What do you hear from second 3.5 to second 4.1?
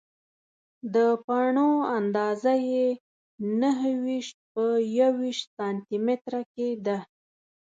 نهه